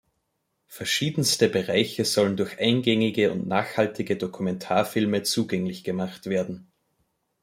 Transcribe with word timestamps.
Verschiedenste 0.65 1.47
Bereiche 1.47 2.05
sollen 2.05 2.35
durch 2.35 2.57
eingängige 2.57 3.31
und 3.31 3.45
nachhaltige 3.47 4.17
Dokumentarfilme 4.17 5.21
zugänglich 5.21 5.83
gemacht 5.83 6.25
werden. 6.25 6.71